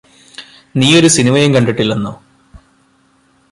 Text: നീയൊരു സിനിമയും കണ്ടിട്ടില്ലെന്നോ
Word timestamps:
നീയൊരു 0.75 1.07
സിനിമയും 1.07 1.53
കണ്ടിട്ടില്ലെന്നോ 1.55 2.13